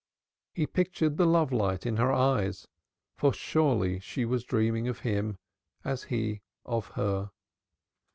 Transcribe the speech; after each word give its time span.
He 0.55 0.65
pictured 0.65 1.17
the 1.17 1.27
love 1.27 1.51
light 1.51 1.85
in 1.85 1.97
her 1.97 2.11
eyes; 2.11 2.67
for 3.19 3.31
surely 3.33 3.99
she 3.99 4.25
was 4.25 4.43
dreaming 4.43 4.87
of 4.87 5.01
him, 5.01 5.37
as 5.85 6.05
he 6.05 6.41
of 6.65 6.87
her. 6.97 7.29